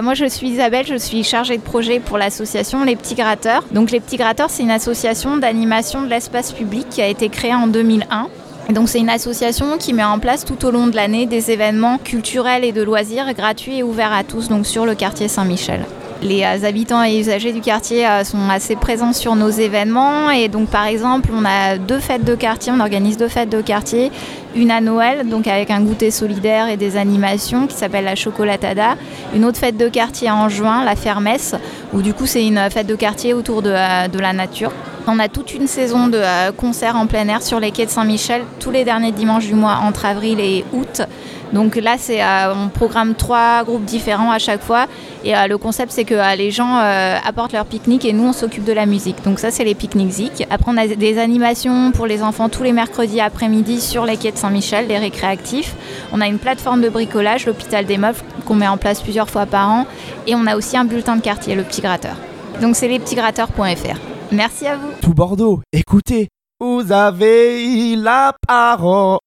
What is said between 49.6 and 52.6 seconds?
les pique-niques Zik. Après, on a des animations pour les enfants